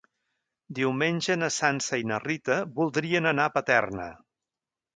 Diumenge 0.79 1.35
na 1.41 1.49
Sança 1.57 2.01
i 2.03 2.07
na 2.13 2.19
Rita 2.25 2.59
voldrien 2.81 3.31
anar 3.35 3.49
a 3.51 3.55
Paterna. 3.61 4.13